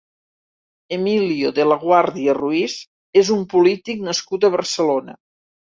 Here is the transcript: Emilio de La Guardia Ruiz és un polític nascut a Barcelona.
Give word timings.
Emilio 0.97 1.51
de 1.59 1.67
La 1.73 1.77
Guardia 1.85 2.37
Ruiz 2.39 2.75
és 3.25 3.33
un 3.39 3.47
polític 3.55 4.05
nascut 4.11 4.49
a 4.49 4.55
Barcelona. 4.59 5.21